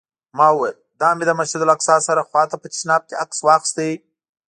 [0.37, 3.77] ما وویل: دا مې د مسجداالاقصی سره خوا ته په تشناب کې عکس واخیست.